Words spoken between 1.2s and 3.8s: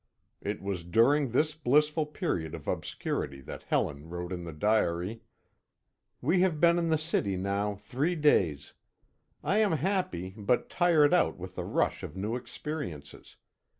this blissful period of obscurity that